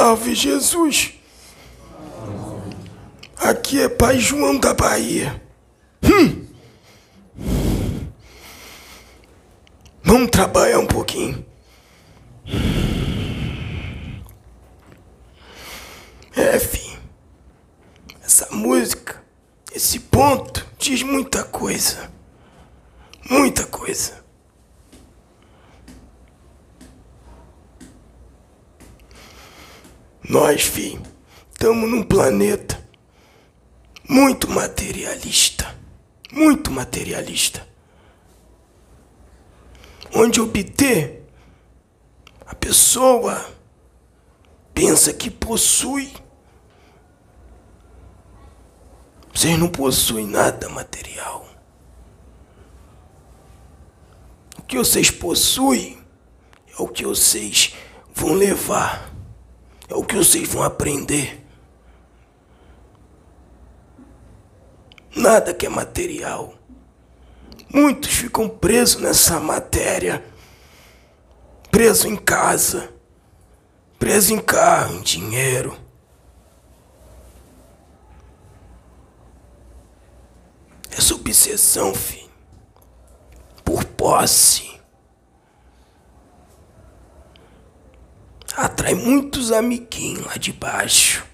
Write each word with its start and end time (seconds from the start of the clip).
Salve 0.00 0.34
Jesus. 0.34 1.12
Aqui 3.36 3.82
é 3.82 3.86
Pai 3.86 4.18
João 4.18 4.58
da 4.58 4.72
Bahia. 4.72 5.42
Hum. 6.02 6.46
Vamos 10.02 10.30
trabalhar 10.30 10.78
um 10.78 10.86
pouquinho. 10.86 11.44
É, 16.34 16.58
filho. 16.58 16.98
Essa 18.24 18.48
música, 18.52 19.22
esse 19.70 20.00
ponto, 20.00 20.66
diz 20.78 21.02
muita 21.02 21.44
coisa. 21.44 22.10
Muita 23.28 23.66
coisa. 23.66 24.24
Nós, 30.30 30.62
filho, 30.62 31.02
estamos 31.50 31.90
num 31.90 32.04
planeta 32.04 32.80
muito 34.08 34.48
materialista. 34.48 35.76
Muito 36.30 36.70
materialista. 36.70 37.66
Onde 40.14 40.40
obter 40.40 41.26
a 42.46 42.54
pessoa 42.54 43.44
pensa 44.72 45.12
que 45.12 45.28
possui. 45.28 46.12
Vocês 49.34 49.58
não 49.58 49.68
possuem 49.68 50.28
nada 50.28 50.68
material. 50.68 51.44
O 54.56 54.62
que 54.62 54.78
vocês 54.78 55.10
possuem 55.10 56.00
é 56.68 56.80
o 56.80 56.86
que 56.86 57.04
vocês 57.04 57.74
vão 58.14 58.34
levar, 58.34 59.09
é 59.90 59.94
o 59.94 60.04
que 60.04 60.16
vocês 60.16 60.48
vão 60.48 60.62
aprender. 60.62 61.44
Nada 65.14 65.52
que 65.52 65.66
é 65.66 65.68
material. 65.68 66.54
Muitos 67.68 68.10
ficam 68.10 68.48
presos 68.48 69.02
nessa 69.02 69.40
matéria, 69.40 70.24
preso 71.70 72.06
em 72.06 72.16
casa, 72.16 72.92
preso 73.98 74.32
em 74.32 74.40
carro, 74.40 74.94
em 74.94 75.02
dinheiro. 75.02 75.76
Essa 80.90 81.14
obsessão, 81.14 81.94
filho, 81.94 82.30
por 83.64 83.84
posse, 83.84 84.79
atrai 88.90 88.94
muitos 88.94 89.52
amiguinhos 89.52 90.26
lá 90.26 90.36
de 90.36 90.52
baixo. 90.52 91.24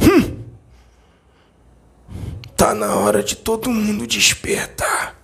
Hum. 0.00 0.42
Tá 2.56 2.74
na 2.74 2.94
hora 2.94 3.22
de 3.22 3.36
todo 3.36 3.70
mundo 3.70 4.06
despertar. 4.06 5.16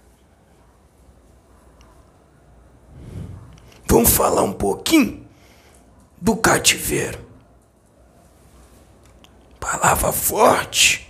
Vamos 3.86 4.10
falar 4.10 4.42
um 4.42 4.52
pouquinho 4.52 5.26
do 6.20 6.36
cativeiro. 6.36 7.26
Palavra 9.60 10.12
forte. 10.12 11.08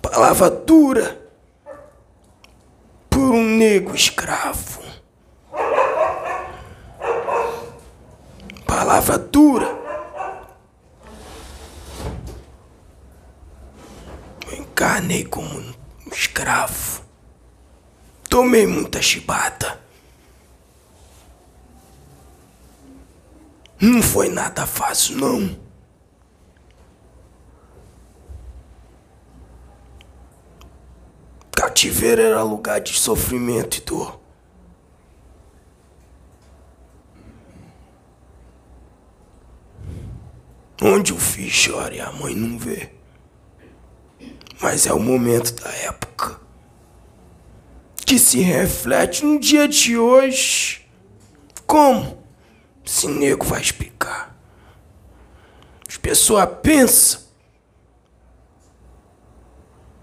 Palavra 0.00 0.50
dura. 0.50 1.20
Por 3.08 3.32
um 3.32 3.56
negro 3.56 3.94
escravo. 3.94 4.83
Palavra 8.76 9.16
dura. 9.16 9.68
Eu 14.48 14.54
encarnei 14.58 15.24
como 15.24 15.48
um 15.56 15.72
escravo. 16.10 17.04
Tomei 18.28 18.66
muita 18.66 19.00
chibata. 19.00 19.80
Não 23.80 24.02
foi 24.02 24.28
nada 24.28 24.66
fácil, 24.66 25.18
não. 25.18 25.56
Cativeiro 31.52 32.22
era 32.22 32.42
lugar 32.42 32.80
de 32.80 32.92
sofrimento 32.98 33.76
e 33.76 33.80
dor. 33.82 34.23
Onde 40.86 41.14
o 41.14 41.18
filho 41.18 41.50
chora 41.50 41.94
e 41.94 42.00
a 42.00 42.12
mãe 42.12 42.34
não 42.34 42.58
vê. 42.58 42.90
Mas 44.60 44.86
é 44.86 44.92
o 44.92 45.00
momento 45.00 45.54
da 45.54 45.70
época 45.70 46.38
que 48.04 48.18
se 48.18 48.40
reflete 48.40 49.24
no 49.24 49.40
dia 49.40 49.66
de 49.66 49.96
hoje. 49.96 50.86
Como? 51.66 52.22
Se 52.84 53.08
nego 53.08 53.46
vai 53.46 53.62
explicar. 53.62 54.38
As 55.88 55.96
pessoas 55.96 56.46
pensam 56.62 57.22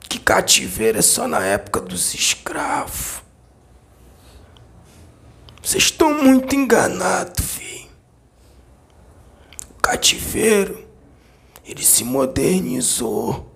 que 0.09 0.18
cativeiro 0.18 0.98
é 0.98 1.03
só 1.03 1.28
na 1.28 1.46
época 1.46 1.80
dos 1.80 2.16
escravos. 2.16 3.22
Vocês 5.62 5.84
estão 5.84 6.12
muito 6.24 6.56
enganados, 6.56 7.46
filho. 7.46 7.60
Cativeiro, 9.91 10.88
ele 11.66 11.84
se 11.84 12.06
modernizou. 12.06 13.53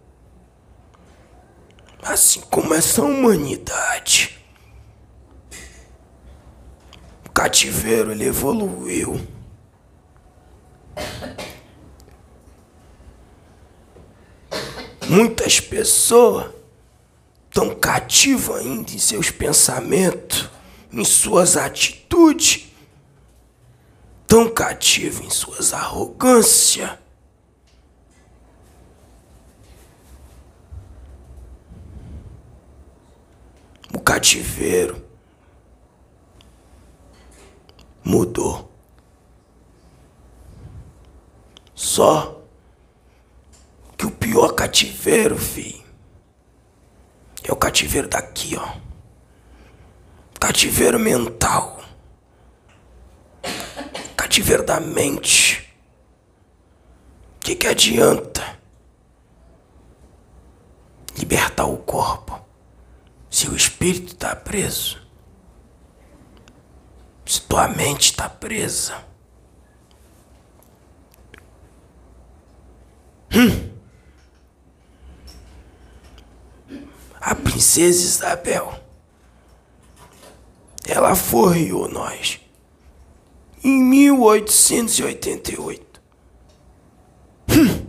Assim 2.04 2.42
como 2.52 2.74
essa 2.74 3.02
humanidade. 3.02 4.38
O 7.26 7.30
cativeiro, 7.30 8.12
ele 8.12 8.26
evoluiu. 8.26 9.26
Muitas 15.08 15.62
pessoas 15.62 16.52
estão 17.48 17.74
cativas 17.76 18.58
ainda 18.58 18.92
em 18.92 19.00
seus 19.00 19.32
pensamentos, 19.32 20.50
em 20.92 21.06
suas 21.06 21.56
atitudes, 21.56 22.66
tão 24.36 24.50
cativas 24.50 25.26
em 25.26 25.30
suas 25.30 25.74
arrogâncias. 25.74 26.92
O 33.94 34.00
cativeiro 34.02 35.02
mudou. 38.04 38.70
Só 41.74 42.42
que 43.98 44.06
o 44.06 44.12
pior 44.12 44.50
cativeiro, 44.50 45.38
fi, 45.38 45.82
é 47.42 47.54
o 47.54 47.56
cativeiro 47.56 48.10
daqui, 48.10 48.58
ó. 48.58 48.76
Cativeiro 50.38 51.00
mental. 51.00 51.80
Cativeiro 54.36 54.66
da 54.66 54.82
mente. 54.82 55.66
O 57.38 57.40
que, 57.40 57.56
que 57.56 57.68
adianta 57.68 58.60
libertar 61.18 61.64
o 61.64 61.78
corpo 61.78 62.46
se 63.30 63.48
o 63.48 63.56
espírito 63.56 64.08
está 64.08 64.36
preso? 64.36 65.02
Se 67.26 67.40
tua 67.44 67.70
mente 67.70 68.12
está 68.12 68.28
presa? 68.28 69.06
Hum. 73.34 73.72
a 77.22 77.34
princesa 77.36 78.04
Isabel. 78.04 78.78
Ela 80.86 81.16
forriou 81.16 81.88
nós 81.88 82.45
em 83.66 83.84
1888. 83.84 86.02
Hum. 87.50 87.86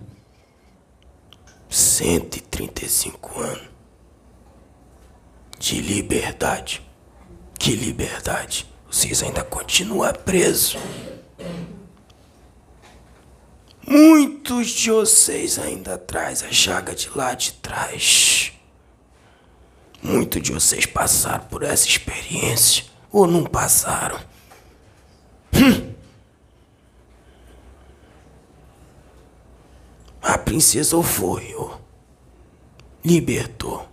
135 1.69 3.41
anos 3.41 3.69
de 5.59 5.83
liberdade. 5.83 6.81
Que 7.59 7.77
liberdade? 7.77 8.67
Vocês 8.91 9.23
ainda 9.23 9.45
continuam 9.45 10.15
presos. 10.15 10.79
Muitos 13.87 14.69
de 14.69 14.91
vocês 14.91 15.59
ainda 15.59 15.99
traz 15.99 16.43
a 16.43 16.51
chaga 16.51 16.95
de 16.95 17.11
lá 17.15 17.35
de 17.35 17.53
trás. 17.53 18.51
Muitos 20.03 20.41
de 20.41 20.53
vocês 20.53 20.87
passaram 20.87 21.45
por 21.45 21.63
essa 21.63 21.87
experiência. 21.87 22.87
ou 23.13 23.27
não 23.27 23.45
passaram? 23.45 24.19
A 30.23 30.37
princesa 30.39 31.01
foi, 31.03 31.55
ó. 31.57 31.79
Libertou 33.05 33.89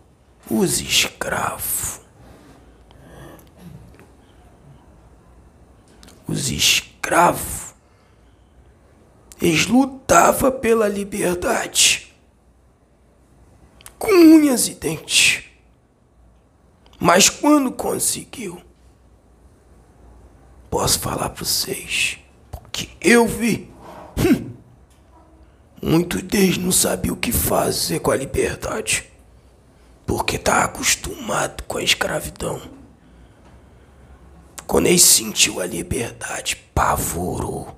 os 0.49 0.81
escravos. 0.81 2.01
Os 6.27 6.49
escravos. 6.49 7.75
Eles 9.41 9.67
lutavam 9.67 10.51
pela 10.51 10.87
liberdade. 10.87 12.13
Com 13.99 14.11
unhas 14.11 14.67
e 14.67 14.73
dentes. 14.73 15.43
Mas 16.99 17.29
quando 17.29 17.71
conseguiu, 17.71 18.61
posso 20.73 20.99
falar 20.99 21.29
para 21.29 21.45
vocês, 21.45 22.17
porque 22.49 22.89
eu 22.99 23.27
vi. 23.27 23.71
Hum, 24.17 24.49
Muitos 25.79 26.23
deles 26.23 26.57
não 26.57 26.71
sabiam 26.71 27.13
o 27.13 27.17
que 27.17 27.31
fazer 27.31 27.99
com 27.99 28.09
a 28.09 28.15
liberdade, 28.15 29.07
porque 30.03 30.39
tá 30.39 30.63
acostumado 30.63 31.61
com 31.65 31.77
a 31.77 31.83
escravidão. 31.83 32.59
Quando 34.65 34.87
ele 34.87 34.97
sentiu 34.97 35.59
a 35.59 35.67
liberdade, 35.67 36.55
pavorou. 36.73 37.77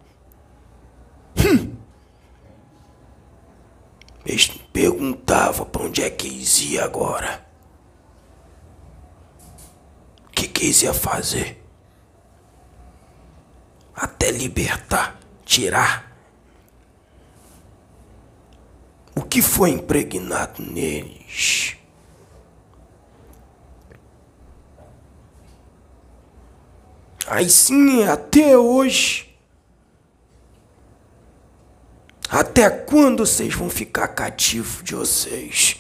Hum. 1.38 1.76
Eles 4.26 4.48
perguntavam 4.72 5.66
para 5.66 5.84
onde 5.84 6.02
é 6.02 6.10
que 6.10 6.28
eles 6.28 6.62
iam 6.62 6.86
agora. 6.86 7.46
O 10.28 10.32
que, 10.32 10.48
que 10.48 10.64
eles 10.64 10.82
iam 10.82 10.94
fazer? 10.94 11.65
Até 13.96 14.32
libertar, 14.32 15.20
tirar 15.46 16.12
o 19.16 19.22
que 19.22 19.42
foi 19.42 19.70
impregnado 19.70 20.62
neles. 20.62 21.78
Aí 27.28 27.50
sim, 27.50 28.04
até 28.04 28.58
hoje. 28.58 29.36
Até 32.30 32.70
quando 32.70 33.26
vocês 33.26 33.54
vão 33.54 33.70
ficar 33.70 34.10
cativos 34.10 34.84
de 34.84 34.94
vocês? 34.94 35.78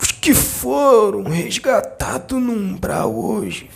Os 0.00 0.12
que 0.12 0.32
foram 0.62 1.24
resgatados 1.24 2.40
no 2.40 2.52
umbral 2.52 3.12
hoje, 3.12 3.68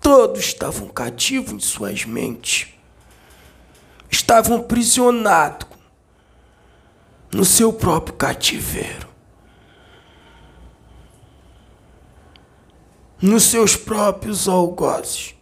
todos 0.00 0.38
estavam 0.38 0.86
cativos 0.86 1.52
em 1.52 1.58
suas 1.58 2.04
mentes. 2.04 2.68
Estavam 4.08 4.58
aprisionados 4.58 5.66
no 7.32 7.44
seu 7.44 7.72
próprio 7.72 8.14
cativeiro, 8.14 9.08
nos 13.20 13.42
seus 13.42 13.74
próprios 13.74 14.46
algozes. 14.46 15.34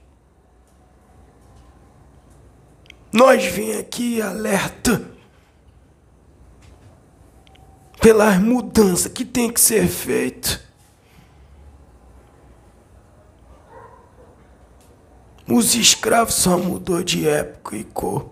Nós 3.13 3.45
vem 3.45 3.77
aqui 3.77 4.23
alerta 4.23 5.16
pelas 8.07 8.39
mudanças 8.39 9.11
que 9.11 9.25
tem 9.25 9.53
que 9.53 9.61
ser 9.61 9.89
feita. 9.89 10.61
Os 15.45 15.75
escravos 15.75 16.35
só 16.35 16.57
mudou 16.57 17.03
de 17.03 17.29
época 17.29 17.77
e 17.77 17.83
cor. 17.83 18.31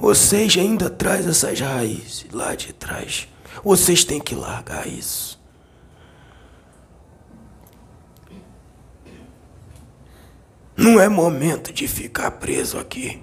Vocês 0.00 0.56
ainda 0.56 0.90
traz 0.90 1.28
essas 1.28 1.60
raízes 1.60 2.26
lá 2.32 2.56
de 2.56 2.72
trás. 2.72 3.28
Vocês 3.62 4.02
têm 4.02 4.18
que 4.18 4.34
largar 4.34 4.88
isso. 4.88 5.40
Não 10.76 10.98
é 10.98 11.08
momento 11.08 11.72
de 11.72 11.86
ficar 11.86 12.32
preso 12.32 12.80
aqui. 12.80 13.22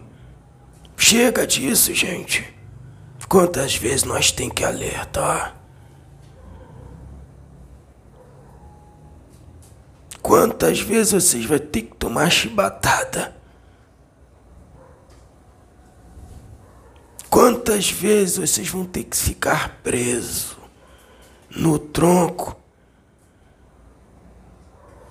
Chega 0.95 1.45
disso, 1.45 1.93
gente. 1.93 2.54
Quantas 3.27 3.75
vezes 3.75 4.03
nós 4.03 4.31
tem 4.31 4.49
que 4.49 4.63
alertar? 4.63 5.55
Quantas 10.21 10.79
vezes 10.79 11.13
vocês 11.13 11.45
vão 11.45 11.59
ter 11.59 11.83
que 11.83 11.95
tomar 11.95 12.29
chibatada? 12.29 13.35
Quantas 17.29 17.91
vezes 17.91 18.37
vocês 18.37 18.69
vão 18.69 18.85
ter 18.85 19.03
que 19.03 19.17
ficar 19.17 19.79
preso 19.83 20.57
no 21.49 21.77
tronco 21.77 22.57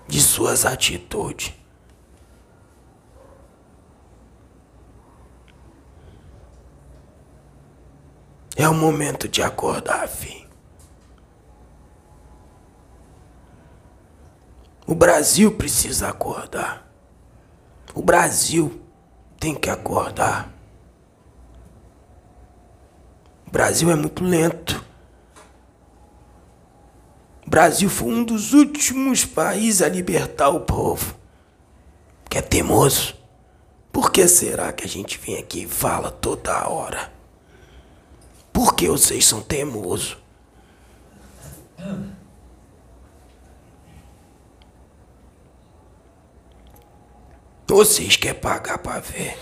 de 0.08 0.20
suas 0.20 0.64
atitudes? 0.64 1.52
É 8.56 8.68
o 8.68 8.74
momento 8.74 9.28
de 9.28 9.42
acordar, 9.42 10.08
filho. 10.08 10.48
O 14.86 14.94
Brasil 14.94 15.52
precisa 15.56 16.08
acordar. 16.08 16.86
O 17.94 18.02
Brasil 18.02 18.80
tem 19.38 19.54
que 19.54 19.70
acordar. 19.70 20.54
Brasil 23.54 23.88
é 23.88 23.94
muito 23.94 24.24
lento. 24.24 24.84
O 27.46 27.50
Brasil 27.50 27.88
foi 27.88 28.08
um 28.08 28.24
dos 28.24 28.52
últimos 28.52 29.24
países 29.24 29.80
a 29.80 29.88
libertar 29.88 30.48
o 30.48 30.62
povo. 30.62 31.14
Que 32.28 32.38
é 32.38 32.42
teimoso. 32.42 33.14
Por 33.92 34.10
que 34.10 34.26
será 34.26 34.72
que 34.72 34.82
a 34.82 34.88
gente 34.88 35.18
vem 35.18 35.38
aqui 35.38 35.62
e 35.62 35.68
fala 35.68 36.10
toda 36.10 36.68
hora? 36.68 37.13
Que 38.76 38.88
vocês 38.88 39.24
são 39.24 39.40
teimosos? 39.40 40.16
Vocês 47.66 48.16
querem 48.16 48.40
pagar 48.40 48.78
para 48.78 49.00
ver? 49.00 49.38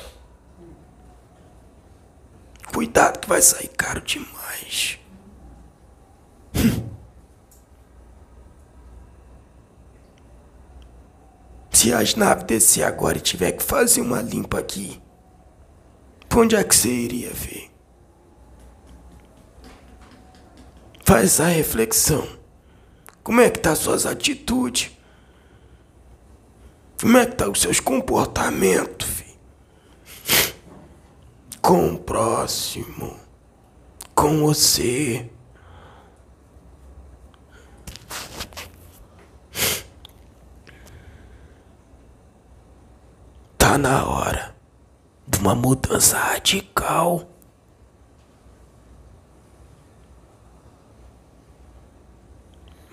Cuidado 2.73 3.19
que 3.19 3.29
vai 3.29 3.43
sair 3.43 3.69
caro 3.69 4.01
demais. 4.01 4.99
Se 11.73 11.93
as 11.93 12.15
naves 12.15 12.45
descer 12.45 12.85
agora 12.85 13.19
e 13.19 13.21
tiver 13.21 13.53
que 13.53 13.63
fazer 13.63 14.01
uma 14.03 14.23
limpa 14.23 14.59
aqui, 14.61 15.03
pra 16.29 16.41
onde 16.41 16.55
é 16.55 16.63
que 16.63 16.75
você 16.77 16.89
iria 16.89 17.31
ver? 17.31 17.72
Faz 21.03 21.41
a 21.41 21.47
reflexão. 21.47 22.27
Como 23.23 23.41
é 23.41 23.51
que 23.51 23.59
tá 23.59 23.75
suas 23.75 24.07
atitudes? 24.07 24.91
Como 27.01 27.19
é 27.19 27.27
que 27.27 27.37
tá 27.37 27.49
os 27.49 27.61
seus 27.61 27.81
comportamentos, 27.81 29.09
filho? 29.09 29.23
com 31.63 31.95
o 31.95 31.99
próximo, 31.99 33.17
com 34.15 34.41
você. 34.41 35.31
Tá 43.57 43.79
na 43.79 44.05
hora 44.05 44.57
de 45.27 45.39
uma 45.39 45.55
mudança 45.55 46.19
radical. 46.19 47.32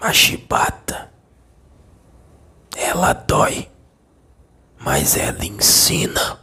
A 0.10 0.12
chibata, 0.12 1.12
ela 2.76 3.14
dói, 3.14 3.70
mas 4.80 5.16
ela 5.16 5.46
ensina. 5.46 6.40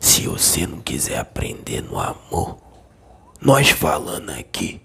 Se 0.00 0.26
você 0.26 0.66
não 0.66 0.80
quiser 0.80 1.20
aprender 1.20 1.80
no 1.80 1.96
amor, 1.96 2.58
nós 3.40 3.70
falando 3.70 4.30
aqui, 4.30 4.82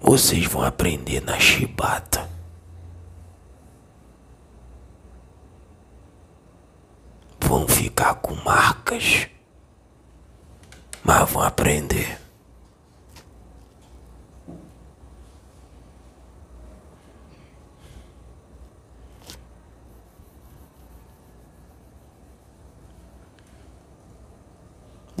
vocês 0.00 0.46
vão 0.46 0.62
aprender 0.62 1.20
na 1.20 1.38
chibata. 1.38 2.26
Vão 7.40 7.68
ficar 7.68 8.14
com 8.14 8.34
marcas, 8.36 9.28
mas 11.04 11.30
vão 11.30 11.42
aprender. 11.42 12.23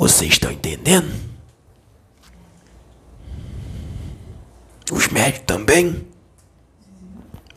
Vocês 0.04 0.32
estão 0.32 0.52
entendendo? 0.52 1.10
Os 4.92 5.08
médicos 5.08 5.46
também? 5.46 6.06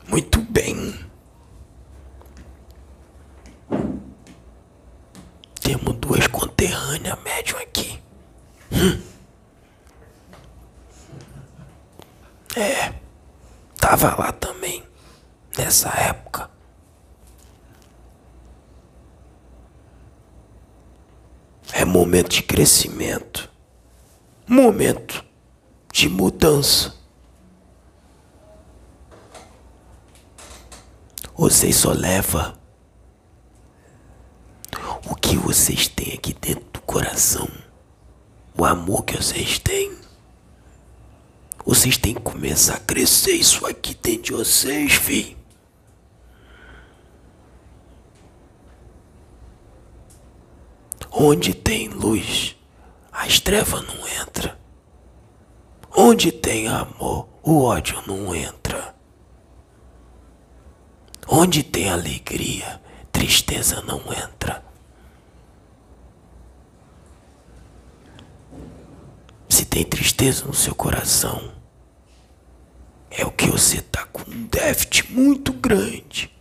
Muito 0.08 0.39
bem. 0.44 0.98
Temos 5.62 5.98
duas 5.98 6.25
conterrâneas 6.27 7.22
médium 7.22 7.58
aqui. 7.60 8.01
Hum. 8.72 9.01
É, 12.56 12.94
tava 13.77 14.16
lá 14.16 14.32
também, 14.32 14.82
nessa 15.58 15.89
época. 15.89 16.50
É 21.74 21.86
momento 22.08 22.30
de 22.30 22.42
crescimento, 22.42 23.52
momento 24.48 25.26
de 25.92 26.08
mudança. 26.08 26.96
Vocês 31.36 31.76
só 31.76 31.92
leva 31.92 32.58
o 35.06 35.16
que 35.16 35.36
vocês 35.36 35.90
têm 35.90 36.14
aqui 36.14 36.34
dentro 36.34 36.64
do 36.72 36.80
coração, 36.80 37.50
o 38.58 38.64
amor 38.64 39.04
que 39.04 39.18
vocês 39.18 39.60
têm. 39.60 39.92
Vocês 41.66 41.98
têm 41.98 42.14
que 42.14 42.22
começar 42.22 42.76
a 42.76 42.80
crescer 42.80 43.34
isso 43.34 43.68
aqui 43.68 43.94
dentro 44.02 44.22
de 44.22 44.32
vocês, 44.32 44.94
filho. 44.94 45.37
Onde 51.19 51.51
tem 51.51 51.89
luz, 51.89 52.55
as 53.12 53.39
trevas 53.39 53.81
não 53.88 54.07
entra. 54.07 54.55
Onde 55.89 56.31
tem 56.31 56.67
amor, 56.67 57.27
o 57.41 57.63
ódio 57.63 58.00
não 58.05 58.36
entra. 58.36 58.95
Onde 61.27 61.63
tem 61.63 61.89
alegria, 61.89 62.79
tristeza 63.12 63.81
não 63.81 64.00
entra. 64.13 64.63
Se 69.50 69.65
tem 69.65 69.83
tristeza 69.83 70.45
no 70.45 70.53
seu 70.53 70.75
coração, 70.75 71.51
é 73.09 73.25
o 73.25 73.31
que 73.31 73.47
você 73.50 73.81
tá 73.81 74.05
com 74.05 74.21
um 74.29 74.45
déficit 74.45 75.12
muito 75.12 75.51
grande 75.51 76.31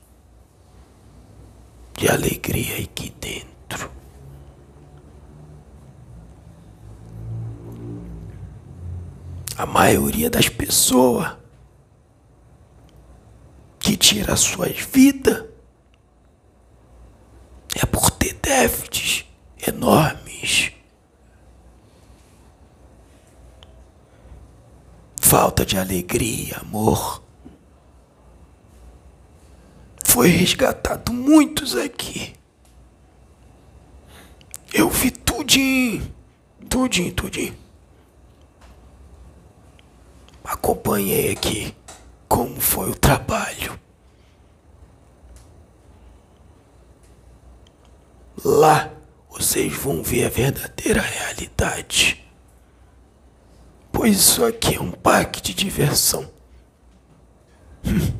de 1.95 2.11
alegria 2.11 2.85
aqui 2.85 3.09
dentro. 3.19 3.96
A 9.59 9.65
maioria 9.65 10.29
das 10.29 10.51
pessoas 10.51 11.35
que 13.79 13.97
tira 13.97 14.35
as 14.35 14.41
suas 14.41 14.79
vidas 14.79 15.45
é 17.75 17.87
por 17.87 18.11
ter 18.11 18.35
déficits 18.35 19.25
enormes. 19.67 20.73
Falta 25.21 25.65
de 25.65 25.79
alegria, 25.79 26.59
amor. 26.59 27.23
Foi 30.05 30.29
resgatado 30.29 31.13
muitos 31.13 31.75
aqui. 31.75 32.35
Eu 34.73 34.91
vi 34.91 35.11
tudinho, 35.11 36.15
tudinho, 36.69 37.13
tudinho. 37.15 37.66
Acompanhei 40.47 41.33
aqui 41.33 41.75
como 42.29 42.61
foi 42.61 42.91
o 42.91 42.95
trabalho. 42.95 43.77
Lá 48.45 48.93
vocês 49.29 49.73
vão 49.73 50.05
ver 50.05 50.27
a 50.27 50.29
verdadeira 50.29 51.01
realidade. 51.01 52.25
Pois 53.91 54.17
isso 54.17 54.45
aqui 54.45 54.77
é 54.77 54.81
um 54.81 54.93
parque 54.93 55.43
de 55.43 55.53
diversão. 55.53 56.31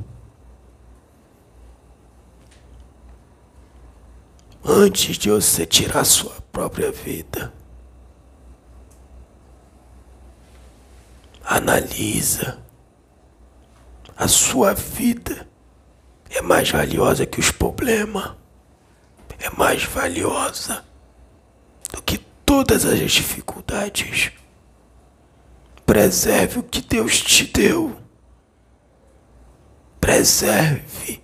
Antes 4.65 5.17
de 5.17 5.31
você 5.31 5.65
tirar 5.65 6.05
sua 6.05 6.35
própria 6.51 6.91
vida, 6.91 7.53
analisa. 11.47 12.59
A 14.17 14.27
sua 14.27 14.75
vida 14.75 15.47
é 16.31 16.43
mais 16.43 16.71
valiosa 16.71 17.25
que 17.25 17.39
os 17.39 17.51
problemas. 17.51 18.33
É 19.39 19.51
mais 19.51 19.85
valiosa 19.85 20.85
do 21.93 22.03
que 22.03 22.19
todas 22.45 22.85
as 22.85 22.99
dificuldades. 22.99 24.33
Preserve 25.85 26.59
o 26.59 26.63
que 26.63 26.81
Deus 26.81 27.21
te 27.21 27.45
deu. 27.45 27.97
Preserve 30.01 31.23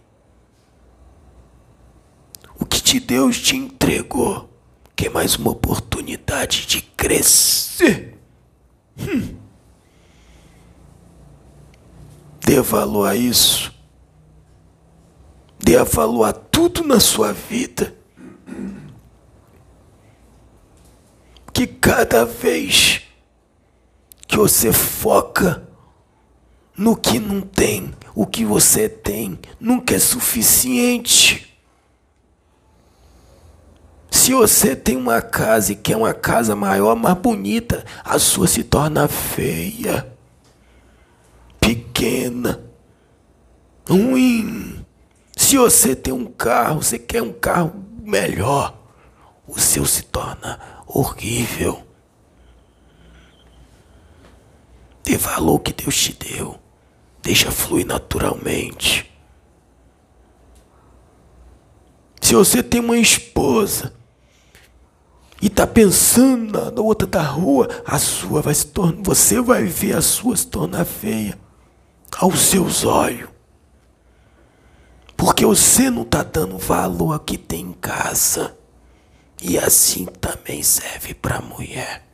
o 2.59 2.67
que 2.67 2.81
te 2.83 3.01
Deus 3.01 3.41
te 3.41 3.57
entregou. 3.57 4.49
Que 4.95 5.07
é 5.07 5.11
mais 5.11 5.37
uma 5.37 5.51
oportunidade 5.51 6.67
de 6.67 6.83
crescer. 6.83 8.19
Hum. 8.99 9.32
Dê 12.53 12.61
valor 12.61 13.07
a 13.07 13.17
isso. 13.17 13.73
Dê 15.59 15.83
valor 15.85 16.25
a 16.25 16.35
tudo 16.35 16.85
na 16.85 17.01
sua 17.01 17.33
vida. 17.33 17.97
Que 21.51 21.67
cada 21.67 22.27
vez 22.27 23.05
que 24.29 24.37
você 24.37 24.71
foca 24.71 25.67
no 26.77 26.95
que 26.95 27.19
não 27.19 27.41
tem, 27.41 27.95
o 28.15 28.27
que 28.27 28.45
você 28.45 28.87
tem 28.87 29.39
nunca 29.59 29.95
é 29.95 29.99
suficiente. 29.99 31.59
Se 34.11 34.35
você 34.35 34.77
tem 34.77 34.99
uma 34.99 35.23
casa 35.23 35.73
e 35.73 35.77
quer 35.77 35.97
uma 35.97 36.13
casa 36.13 36.55
maior, 36.55 36.97
mais 36.97 37.17
bonita, 37.17 37.83
a 38.05 38.19
sua 38.19 38.47
se 38.47 38.63
torna 38.63 39.09
feia 39.09 40.12
pequena, 41.63 42.61
ruim. 43.89 44.85
Se 45.37 45.57
você 45.57 45.95
tem 45.95 46.13
um 46.13 46.27
carro, 46.27 46.83
você 46.83 46.99
quer 46.99 47.23
um 47.23 47.33
carro 47.33 47.73
melhor, 48.03 48.77
o 49.47 49.59
seu 49.59 49.87
se 49.87 50.03
torna 50.03 50.61
horrível. 50.87 51.87
Dê 55.05 55.17
valor 55.17 55.61
que 55.61 55.73
Deus 55.73 55.97
te 55.97 56.13
deu. 56.13 56.59
Deixa 57.23 57.51
fluir 57.51 57.87
naturalmente. 57.87 59.11
Se 62.21 62.35
você 62.35 62.63
tem 62.63 62.81
uma 62.81 62.99
esposa 62.99 63.93
e 65.41 65.49
tá 65.49 65.67
pensando 65.67 66.71
na 66.71 66.81
outra 66.81 67.07
da 67.07 67.23
rua, 67.23 67.69
a 67.85 67.99
sua 67.99 68.41
vai 68.41 68.55
se 68.55 68.67
tornar, 68.67 69.03
você 69.03 69.41
vai 69.41 69.65
ver 69.65 69.97
a 69.97 70.03
sua 70.03 70.37
se 70.37 70.47
tornar 70.47 70.85
feia 70.85 71.42
aos 72.19 72.41
seus 72.41 72.85
olhos. 72.85 73.29
Porque 75.17 75.47
você 75.47 75.89
não 75.91 76.03
está 76.03 76.23
dando 76.23 76.59
valor 76.59 77.13
ao 77.13 77.21
que 77.21 77.39
tem 77.39 77.67
em 77.67 77.73
casa. 77.73 78.57
E 79.41 79.59
assim 79.59 80.07
também 80.07 80.63
serve 80.63 81.15
para 81.15 81.37
a 81.37 81.43
mulher. 81.43 82.05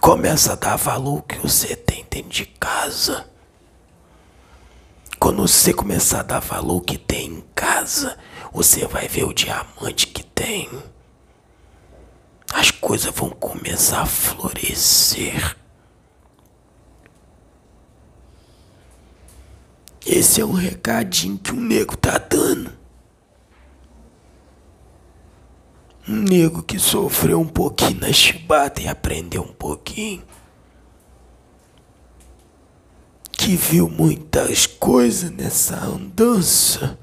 Começa 0.00 0.52
a 0.52 0.56
dar 0.56 0.76
valor 0.76 1.22
que 1.22 1.38
você 1.38 1.74
tem 1.74 2.06
dentro 2.08 2.30
de 2.30 2.46
casa. 2.46 3.28
Quando 5.18 5.42
você 5.42 5.72
começar 5.72 6.20
a 6.20 6.24
dar 6.24 6.40
valor 6.40 6.80
que 6.80 6.96
tem 6.96 7.26
em 7.26 7.44
casa, 7.54 8.16
você 8.52 8.86
vai 8.86 9.08
ver 9.08 9.24
o 9.24 9.32
diamante 9.34 10.06
que 10.06 10.22
tem. 10.22 10.68
As 12.52 12.70
coisas 12.70 13.12
vão 13.14 13.30
começar 13.30 14.02
a 14.02 14.06
florescer. 14.06 15.56
Esse 20.10 20.40
é 20.40 20.44
um 20.44 20.52
recadinho 20.52 21.36
que 21.36 21.52
o 21.52 21.60
nego 21.60 21.94
tá 21.94 22.16
dando. 22.16 22.72
Um 26.08 26.16
nego 26.22 26.62
que 26.62 26.78
sofreu 26.78 27.38
um 27.38 27.46
pouquinho 27.46 28.00
na 28.00 28.10
chibata 28.10 28.80
e 28.80 28.88
aprendeu 28.88 29.42
um 29.42 29.52
pouquinho. 29.52 30.24
Que 33.30 33.54
viu 33.54 33.86
muitas 33.86 34.66
coisas 34.66 35.30
nessa 35.30 35.76
andança. 35.76 36.98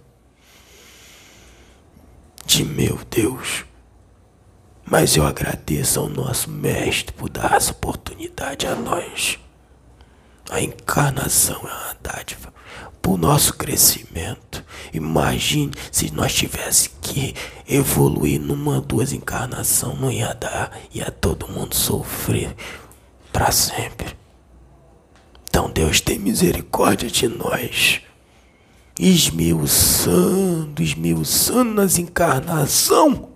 De 2.44 2.66
meu 2.66 3.00
Deus, 3.08 3.66
Mas 4.84 5.16
eu 5.16 5.26
agradeço 5.26 6.00
ao 6.00 6.10
nosso 6.10 6.50
mestre 6.50 7.12
por 7.14 7.28
dar 7.30 7.54
essa 7.54 7.72
oportunidade 7.72 8.68
a 8.68 8.76
nós. 8.76 9.40
A 10.50 10.62
encarnação 10.62 11.60
é 11.64 11.66
uma 11.66 11.98
dádiva 12.02 12.54
para 13.02 13.12
o 13.12 13.18
nosso 13.18 13.54
crescimento. 13.54 14.64
Imagine 14.94 15.72
se 15.92 16.12
nós 16.12 16.34
tivéssemos 16.34 16.98
que 17.02 17.36
evoluir 17.68 18.40
numa, 18.40 18.80
duas 18.82 19.14
encarnações, 19.14 20.00
não 20.00 20.12
ia 20.12 20.34
dar, 20.34 20.72
ia 20.94 21.12
todo 21.12 21.48
mundo 21.48 21.75
sofrer 21.75 22.56
para 23.32 23.52
sempre. 23.52 24.16
Então 25.48 25.70
Deus 25.70 26.02
tem 26.02 26.20
misericórdia 26.20 27.10
de 27.10 27.28
nós, 27.28 28.02
esmiuçando, 29.00 30.82
esmiuçando 30.82 31.74
nas 31.74 31.98
encarnação, 31.98 33.30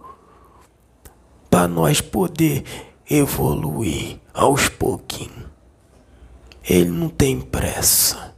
para 1.49 1.67
nós 1.67 2.01
poder 2.01 2.63
evoluir 3.09 4.19
aos 4.33 4.69
pouquinhos. 4.69 5.48
Ele 6.63 6.89
não 6.89 7.09
tem 7.09 7.39
pressa. 7.39 8.35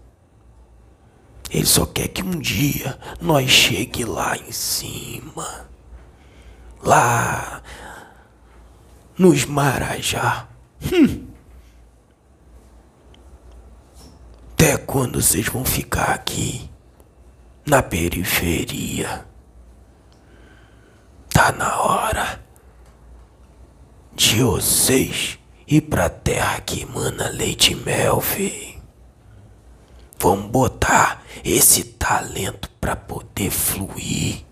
Ele 1.49 1.65
só 1.65 1.85
quer 1.85 2.07
que 2.07 2.23
um 2.23 2.39
dia 2.39 2.97
nós 3.19 3.49
chegue 3.49 4.05
lá 4.05 4.37
em 4.37 4.51
cima. 4.51 5.69
Lá 6.81 7.61
nos 9.17 9.45
Marajá. 9.45 10.47
Hum. 10.91 11.27
Até 14.53 14.77
quando 14.77 15.21
vocês 15.21 15.47
vão 15.47 15.65
ficar 15.65 16.11
aqui? 16.11 16.69
Na 17.65 17.83
periferia. 17.83 19.25
Tá 21.29 21.51
na 21.51 21.81
hora 21.81 22.39
de 24.15 24.43
vocês 24.43 25.40
ir 25.75 25.81
pra 25.81 26.09
terra 26.09 26.59
que 26.61 26.81
emana 26.81 27.29
leite 27.29 27.71
e 27.71 27.75
mel, 27.75 28.19
filho. 28.19 28.81
Vamos 30.19 30.51
botar 30.51 31.23
esse 31.43 31.83
talento 31.83 32.69
para 32.79 32.95
poder 32.95 33.49
fluir. 33.49 34.43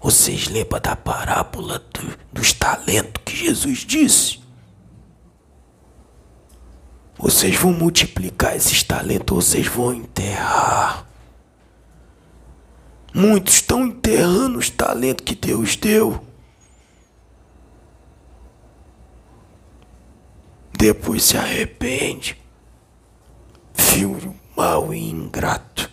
Vocês 0.00 0.48
lembram 0.48 0.80
da 0.80 0.96
parábola 0.96 1.78
do, 1.92 2.18
dos 2.32 2.52
talentos 2.52 3.22
que 3.24 3.36
Jesus 3.36 3.80
disse? 3.80 4.40
Vocês 7.18 7.54
vão 7.56 7.72
multiplicar 7.72 8.56
esses 8.56 8.82
talentos, 8.82 9.44
vocês 9.44 9.66
vão 9.66 9.92
enterrar. 9.92 11.06
Muitos 13.12 13.54
estão 13.54 13.86
enterrando 13.86 14.58
os 14.58 14.70
talentos 14.70 15.24
que 15.24 15.34
Deus 15.34 15.76
deu. 15.76 16.24
Depois 20.80 21.24
se 21.24 21.36
arrepende 21.36 22.38
filho 23.74 24.34
mau 24.56 24.94
e 24.94 25.10
ingrato. 25.10 25.90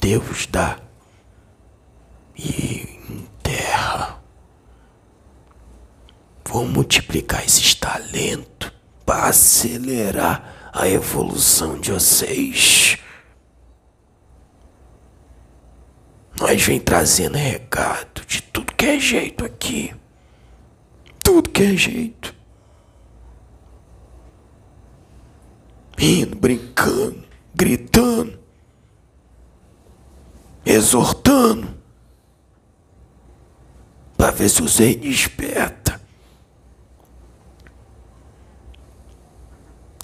Deus 0.00 0.46
dá 0.46 0.78
e 2.36 3.00
enterra. 3.10 4.22
Vou 6.44 6.68
multiplicar 6.68 7.44
esses 7.44 7.74
talentos 7.74 8.70
para 9.04 9.24
acelerar 9.24 10.70
a 10.72 10.88
evolução 10.88 11.76
de 11.80 11.90
vocês. 11.90 12.96
Nós 16.38 16.62
vem 16.62 16.78
trazendo 16.78 17.36
recado 17.36 18.24
de 18.24 18.40
tudo 18.40 18.72
que 18.72 18.86
é 18.86 19.00
jeito 19.00 19.44
aqui. 19.44 19.92
Tudo 21.24 21.50
que 21.50 21.64
é 21.64 21.76
jeito. 21.76 22.19
Rindo, 26.00 26.34
brincando, 26.34 27.22
gritando, 27.54 28.40
exortando, 30.64 31.78
para 34.16 34.30
ver 34.30 34.48
se 34.48 34.62
você 34.62 34.94
desperta. 34.94 36.00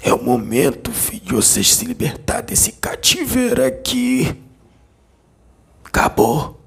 É 0.03 0.13
o 0.13 0.23
momento, 0.23 0.93
filho, 0.93 1.25
de 1.25 1.35
vocês 1.35 1.75
se 1.75 1.87
libertar 1.87 2.43
desse 2.43 2.73
cativeiro 2.73 3.65
aqui. 3.65 4.39
Acabou. 5.83 6.61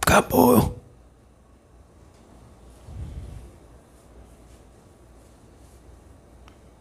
Acabou. 0.00 0.77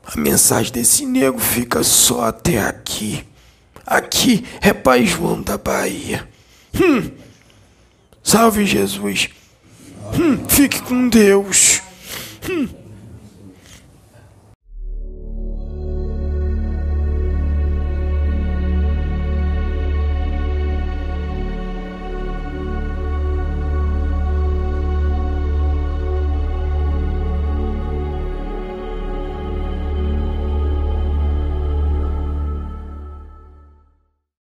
A 0.07 0.17
mensagem 0.17 0.71
desse 0.71 1.05
nego 1.05 1.37
fica 1.37 1.83
só 1.83 2.25
até 2.25 2.61
aqui. 2.61 3.25
Aqui 3.85 4.45
é 4.61 4.71
Pai 4.71 5.05
João 5.05 5.41
da 5.41 5.57
Bahia. 5.57 6.27
Hum. 6.73 7.11
Salve 8.23 8.65
Jesus. 8.65 9.29
Hum. 10.17 10.47
Fique 10.47 10.81
com 10.81 11.09
Deus. 11.09 11.81
Hum. 12.49 12.86